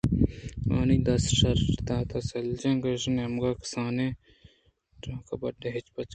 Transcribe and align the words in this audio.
آئی 0.75 0.95
ءَدست 0.99 1.29
شہار 1.39 1.57
دات 1.87 2.09
ءُسلیج 2.17 2.61
ءِ 2.69 2.81
کش 2.83 3.03
ءِنیمگے 3.07 3.51
کسانُکیں 3.61 5.19
کباٹے 5.27 5.67
پچ 5.73 5.85
کُت 5.93 6.09